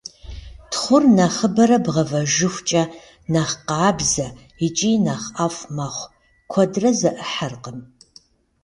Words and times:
Тхъур 0.71 1.03
нэхъыбэрэ 1.15 1.77
бгъэвэжыхукӏэ, 1.83 2.83
нэхъ 3.31 3.55
къабзэ 3.67 4.27
икӏи 4.65 4.91
нэхъ 5.05 5.27
ӏэфӏ 5.35 5.63
мэхъу, 5.75 6.11
куэдрэ 6.51 6.89
зэӏыхьэркъым. 6.99 7.79